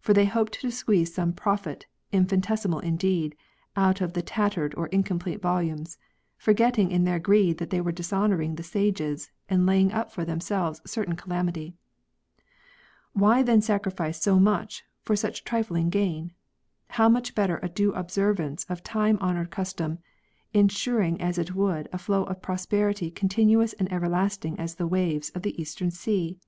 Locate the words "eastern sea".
25.58-26.38